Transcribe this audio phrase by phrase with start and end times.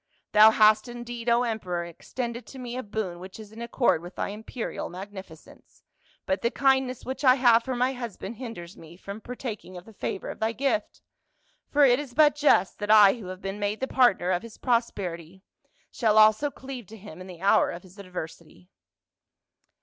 [0.33, 4.15] "Thou hast indeed, O emperor, extended to me a boon which is in accord with
[4.15, 5.83] thy imperial magnificence,
[6.25, 9.93] but the kindness which I have for my husband hinders me from partaking of the
[9.93, 11.03] favor of thy gift;
[11.69, 14.57] for it is but just that I who have been made the partner of his
[14.57, 15.43] prosperity,
[15.91, 18.71] shall also cleave to him in the hour of his adversity."